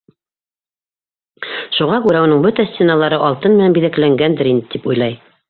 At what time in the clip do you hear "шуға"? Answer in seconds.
1.79-1.99